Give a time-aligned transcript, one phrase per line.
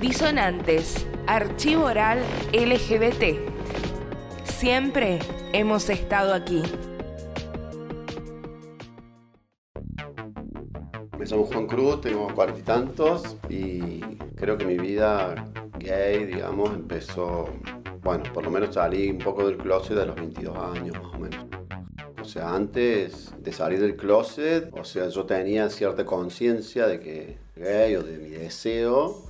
[0.00, 2.18] Disonantes, Archivo Oral
[2.52, 3.38] LGBT.
[4.44, 5.18] Siempre
[5.54, 6.62] hemos estado aquí.
[11.18, 14.00] Me llamo Juan Cruz, tengo cuarenta y tantos y
[14.36, 15.34] creo que mi vida
[15.78, 17.48] gay, digamos, empezó,
[18.02, 21.18] bueno, por lo menos salí un poco del closet a los 22 años más o
[21.18, 21.46] menos.
[22.20, 27.38] O sea, antes de salir del closet, o sea, yo tenía cierta conciencia de que
[27.56, 29.25] gay o de mi deseo,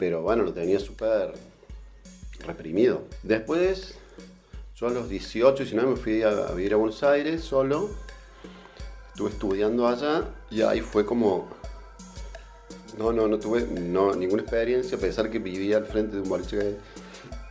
[0.00, 1.32] pero bueno, lo tenía súper
[2.44, 3.02] reprimido.
[3.22, 3.94] Después,
[4.74, 7.90] yo a los 18, 19 me fui a, a vivir a Buenos Aires solo,
[9.10, 11.48] estuve estudiando allá y ahí fue como
[13.00, 16.28] no, no, no tuve no, ninguna experiencia, a pesar que vivía al frente de un
[16.28, 16.58] boliche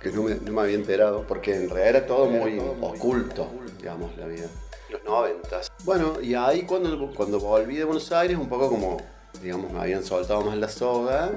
[0.00, 3.48] que, que no, me, no, me, había enterado, porque en realidad era todo muy oculto,
[3.78, 4.46] digamos, la vida.
[4.90, 5.72] Los noventas.
[5.84, 8.96] Bueno, y ahí cuando, cuando volví de Buenos Aires, un poco como,
[9.42, 11.32] digamos, me habían soltado más la soga,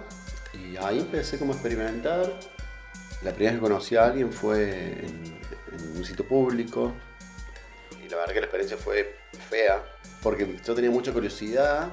[0.63, 2.33] y ahí empecé como a experimentar.
[3.23, 5.37] La primera vez que conocí a alguien fue en,
[5.95, 6.93] un sitio público,
[8.03, 9.15] y la verdad que la experiencia fue
[9.49, 9.83] fea,
[10.21, 11.91] porque yo tenía mucha curiosidad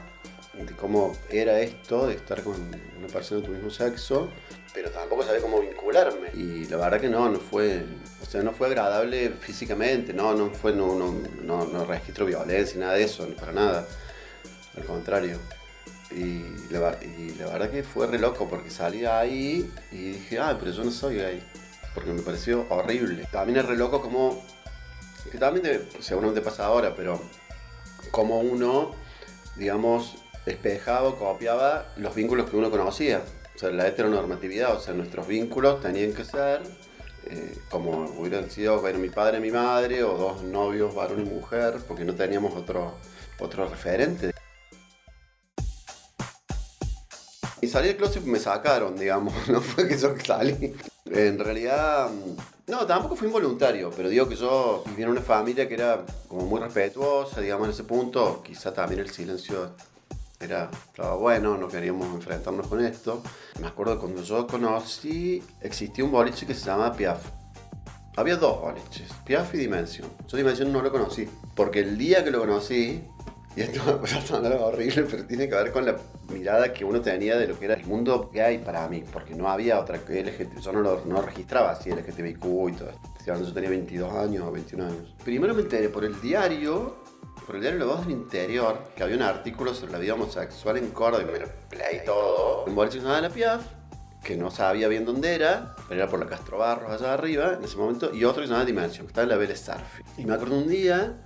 [0.52, 4.30] de cómo era esto de estar con una persona de tu mismo sexo,
[4.72, 6.30] pero tampoco sabía cómo vincularme.
[6.34, 7.84] Y la verdad que no, no fue,
[8.22, 12.78] o sea, no fue agradable físicamente, no, no fue, no, no, no, no registro violencia,
[12.78, 13.86] nada de eso, ni para nada.
[14.76, 15.38] Al contrario.
[16.14, 20.84] Y la, verdad que fue re loco porque salí ahí y dije, ah, pero yo
[20.84, 21.42] no soy gay.
[21.94, 23.26] Porque me pareció horrible.
[23.32, 24.44] También es re loco como,
[25.30, 27.20] que también seguramente pasa ahora, pero
[28.10, 28.92] como uno,
[29.56, 33.22] digamos, despejaba, copiaba los vínculos que uno conocía.
[33.54, 36.62] O sea, la heteronormatividad, o sea, nuestros vínculos tenían que ser
[37.26, 41.24] eh, como hubieran sido bueno, mi padre y mi madre, o dos novios, varón y
[41.24, 42.94] mujer, porque no teníamos otro,
[43.38, 44.33] otro referente.
[47.66, 50.74] Salí del closet me sacaron, digamos, no fue que yo salí.
[51.06, 52.10] En realidad,
[52.66, 56.46] no, tampoco fui involuntario, pero digo que yo vivía en una familia que era como
[56.46, 58.42] muy respetuosa, digamos, en ese punto.
[58.42, 59.74] Quizá también el silencio
[60.40, 63.22] era, estaba bueno, no queríamos enfrentarnos con esto.
[63.60, 67.20] Me acuerdo cuando yo conocí, existía un boliche que se llamaba Piaf.
[68.16, 70.08] Había dos boliches, Piaf y Dimension.
[70.28, 73.02] Yo Dimension no lo conocí, porque el día que lo conocí,
[73.56, 75.96] y esto va a sonar horrible, pero tiene que ver con la
[76.28, 79.48] mirada que uno tenía de lo que era el mundo gay para mí, porque no
[79.48, 83.00] había otra que LGTB, yo no lo no registraba así LGTBIQ y todo esto.
[83.26, 85.14] Yo tenía 22 años o 21 años.
[85.24, 87.02] Primero me enteré por el diario
[87.46, 90.78] por el diario La Voz del Interior, que había un artículo sobre la vida homosexual
[90.78, 92.64] en Córdoba, y me lo leí todo.
[92.64, 93.62] Un boliche de la Piaf,
[94.22, 97.64] que no sabía bien dónde era, pero era por la Castro Barros allá arriba, en
[97.64, 100.02] ese momento, y otro que se llamaba Dimension, que estaba en la Vélez Sarfi.
[100.16, 101.18] Y me acuerdo un día,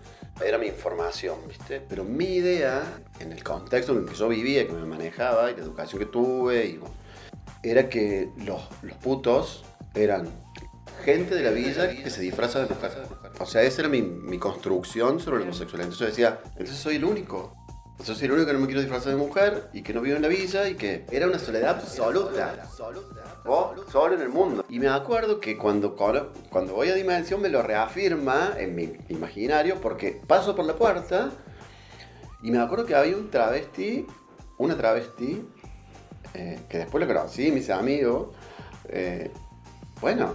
[0.45, 1.81] era mi información, ¿viste?
[1.81, 5.57] Pero mi idea, en el contexto en el que yo vivía, que me manejaba, y
[5.57, 6.79] la educación que tuve,
[7.63, 10.29] era que los, los putos eran
[11.05, 12.91] gente de la villa que se disfraza de mujer.
[13.39, 15.91] O sea, esa era mi, mi construcción sobre la homosexualidad.
[15.93, 17.57] Entonces yo decía, entonces soy el único.
[18.05, 20.17] Yo soy el único que no me quiero disfrazar de mujer y que no vivo
[20.17, 22.69] en la villa y que era una soledad absoluta.
[23.45, 24.65] O solo en el mundo.
[24.69, 29.81] Y me acuerdo que cuando, cuando voy a Dimensión me lo reafirma en mi imaginario
[29.81, 31.31] porque paso por la puerta
[32.43, 34.07] y me acuerdo que había un travesti,
[34.59, 35.45] una travesti,
[36.35, 38.29] eh, que después lo conocí, mis amigos.
[38.89, 39.31] Eh,
[40.01, 40.35] bueno,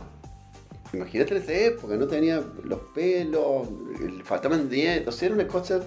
[0.91, 3.67] imagínate en esa época, no tenía los pelos,
[4.25, 5.81] faltaban dientes, o sea, era una cosa,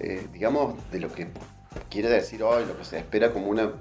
[0.00, 1.28] eh, digamos, de lo que
[1.90, 3.72] quiere decir hoy, lo que se espera como una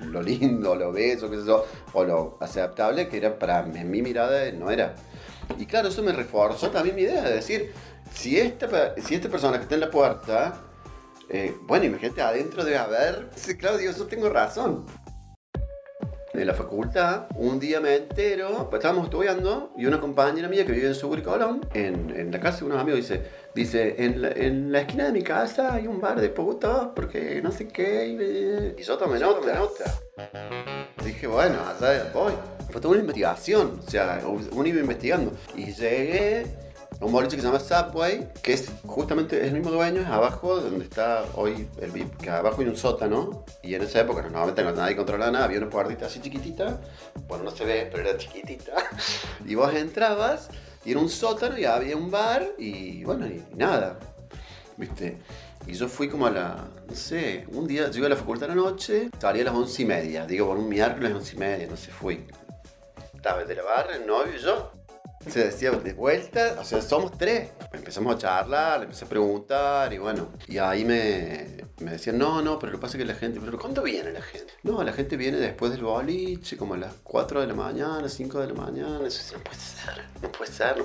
[0.00, 4.50] lo lindo, lo bello, qué sé yo, o lo aceptable, que era para mi mirada
[4.52, 4.94] no era.
[5.58, 7.72] Y claro, eso me reforzó también mi idea de decir,
[8.12, 10.60] si esta, si esta persona que está en la puerta,
[11.28, 14.86] eh, bueno, imagínate, adentro debe haber, sí, claro, yo tengo razón
[16.38, 20.72] de la facultad, un día me entero, pues estábamos estudiando y una compañera mía que
[20.72, 23.22] vive en Sucre Colón, en, en, la casa de unos amigos, dice,
[23.54, 27.40] dice en la, en la, esquina de mi casa hay un bar de putos porque
[27.42, 30.00] no sé qué, y, y yo tomé nota, nota.
[31.04, 32.32] Dije, bueno, allá voy.
[32.70, 34.20] Fue toda una investigación, o sea,
[34.52, 35.32] uno iba investigando.
[35.56, 36.46] Y llegué
[37.00, 40.84] un boliche que se llama Subway, que es justamente el mismo dueño, es abajo donde
[40.84, 44.72] está hoy el VIP, que abajo hay un sótano, y en esa época normalmente no
[44.72, 46.80] nadie controlaba nada, había una puertita así chiquitita,
[47.28, 48.72] bueno, no se ve, pero era chiquitita,
[49.46, 50.48] y vos entrabas,
[50.84, 53.98] y era un sótano, y había un bar, y bueno, y, y nada,
[54.76, 55.18] ¿viste?
[55.66, 58.50] Y yo fui como a la, no sé, un día, yo iba a la facultad
[58.50, 61.18] a la noche, salí a las once y media, digo, por un miércoles a las
[61.20, 62.26] once y media, no sé, fui.
[63.14, 64.72] Estaba de la barra, el novio y yo,
[65.26, 67.50] Se decía de vuelta, o sea, somos tres.
[67.72, 70.28] Empezamos a charlar, empecé a preguntar y bueno.
[70.46, 73.40] Y ahí me, me decían, no, no, pero lo que pasa es que la gente,
[73.44, 74.52] pero ¿cuándo viene la gente?
[74.62, 78.40] No, la gente viene después del boliche, como a las 4 de la mañana, 5
[78.40, 79.06] de la mañana.
[79.06, 80.84] Eso no puede ser, no puede ser.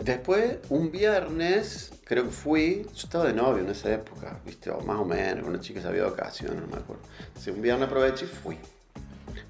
[0.00, 4.80] Después, un viernes, creo que fui, yo estaba de novio en esa época, viste, o
[4.80, 7.02] más o menos, una chica se había vacaciones, no me acuerdo.
[7.28, 8.58] Entonces, un viernes aproveché y fui.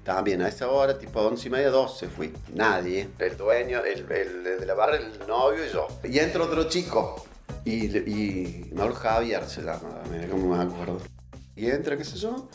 [0.05, 2.31] También a esa hora, tipo 11 y media, 12 fui.
[2.53, 3.09] Nadie.
[3.17, 5.87] El dueño, el, el de la barra, el novio y yo.
[6.03, 7.25] Y entra otro chico.
[7.65, 10.99] Y, y me hablo Javier, se llama, mira cómo me acuerdo.
[11.55, 12.47] Y entra, qué sé yo.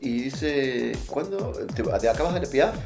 [0.00, 1.50] Y dice, ¿cuándo?
[1.74, 2.76] ¿Te, te acabas de la Piaf?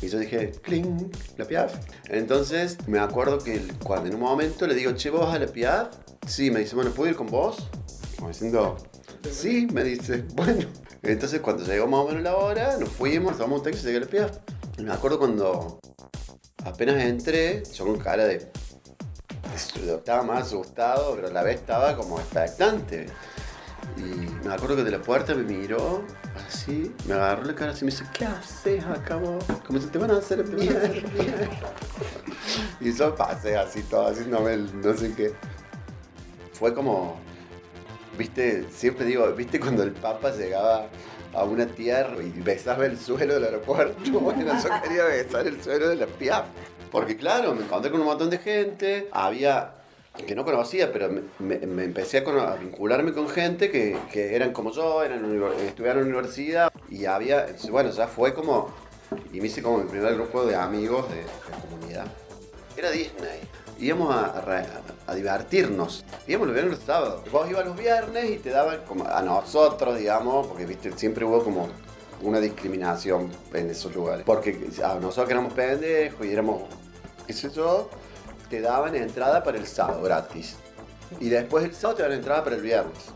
[0.00, 1.74] Y yo dije, cling, la Piaf.
[2.08, 5.48] Entonces me acuerdo que cuando en un momento le digo, che, ¿vos vas a la
[5.48, 5.88] Piaf?
[6.26, 7.68] Sí, me dice, bueno, ¿puedo ir con vos?
[8.16, 8.78] Como diciendo,
[9.30, 10.66] sí, me dice, bueno.
[11.02, 14.00] Entonces cuando llegó más o menos la hora, nos fuimos, tomamos un taxi llegué a
[14.00, 14.38] la Piaf.
[14.78, 15.80] Y me acuerdo cuando
[16.64, 18.50] apenas entré, yo con cara de...
[19.54, 23.06] Estaba más asustado, pero a la vez estaba como expectante.
[23.96, 26.04] Y me acuerdo que de la puerta me miró
[26.46, 29.44] así, me agarró la cara así y me dice, ¿qué haces acá vos?
[29.66, 30.88] Como si te van a hacer mierda.
[32.80, 35.32] y yo pasé así todo, haciéndome el no sé qué.
[36.52, 37.18] Fue como,
[38.18, 40.86] viste, siempre digo, viste cuando el Papa llegaba
[41.32, 43.96] a una tierra y besaba el suelo del aeropuerto.
[44.20, 46.46] Bueno, yo quería besar el suelo de la Piaf.
[46.90, 49.74] Porque claro, me encontré con un montón de gente, había
[50.26, 54.72] que no conocía, pero me, me- empecé a, vincularme con gente que, que eran como
[54.72, 55.24] yo, eran
[55.64, 58.74] estudiaron en la universidad y había, bueno, ya fue como,
[59.32, 62.06] y me hice como mi primer grupo de amigos de, de comunidad.
[62.76, 63.40] Era Disney.
[63.78, 64.42] Íbamos a, a
[65.08, 66.04] a divertirnos.
[66.26, 67.22] Íbamos los viernes los sábados.
[67.32, 71.42] Vos ibas los viernes y te daban como a nosotros, digamos, porque viste, siempre hubo
[71.42, 71.68] como
[72.20, 74.24] una discriminación en esos lugares.
[74.26, 76.62] Porque a nosotros que éramos pendejos y éramos,
[77.26, 77.88] qué sé yo,
[78.50, 80.56] te daban entrada para el sábado gratis.
[81.20, 83.06] Y después el sábado te daban entrada para el viernes.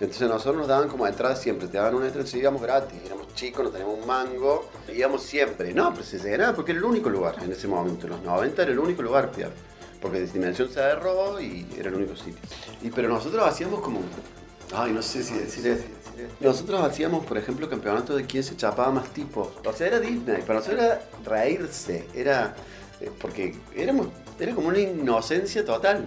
[0.00, 3.32] Entonces nosotros nos daban como entrada siempre, te daban una entrada, entonces íbamos gratis, éramos
[3.34, 5.72] chicos, no teníamos un mango, íbamos siempre.
[5.72, 8.62] No, pero se llenaba porque era el único lugar en ese momento, en los 90
[8.62, 9.52] era el único lugar, Piaf.
[10.02, 12.40] Porque Dimensión Cerro y era el único sitio.
[12.82, 14.00] Y, pero nosotros hacíamos como,
[14.74, 15.84] ay, no sé si decir eso.
[16.40, 19.48] Nosotros hacíamos, por ejemplo, campeonato de quién se chapaba más tipos.
[19.64, 22.54] O sea, era Disney, para nosotros era reírse, era.
[23.00, 24.08] eh, Porque éramos,
[24.38, 26.06] era como una inocencia total.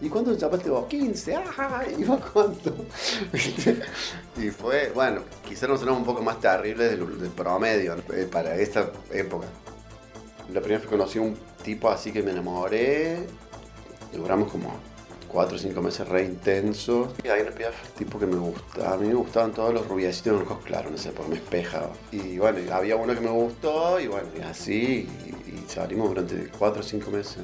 [0.00, 0.86] ¿Y cuánto te chapaste vos?
[0.86, 2.74] 15, ajá, ¿y vos cuánto?
[4.36, 9.46] y fue, bueno, quizás nosotros un poco más terribles del, promedio eh, para esa época.
[10.52, 11.36] La primera vez que conocí un
[11.68, 13.18] tipo así que me enamoré,
[14.14, 14.72] duramos como
[15.28, 17.10] 4 o 5 meses re intensos.
[17.22, 18.94] Y hay una piaf tipo que me gusta.
[18.94, 21.90] A mí me gustaban todos los rubiecitos de ojos claros, no sé, porque me espejaba.
[22.10, 25.06] Y bueno, había uno que me gustó y bueno, y así.
[25.26, 27.42] Y, salimos durante 4 o 5 meses.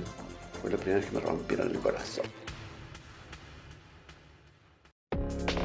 [0.63, 2.25] Fue la primera que me rompieron el corazón.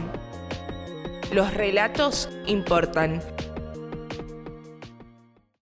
[1.30, 3.22] Los relatos importan.